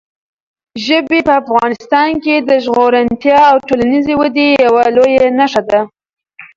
ژبې 0.85 1.19
په 1.27 1.31
افغانستان 1.41 2.09
کې 2.23 2.35
د 2.49 2.51
زرغونتیا 2.65 3.37
او 3.51 3.57
ټولنیزې 3.67 4.13
ودې 4.17 4.47
یوه 4.65 4.83
لویه 4.95 5.25
نښه 5.37 5.61
ده. 5.69 5.81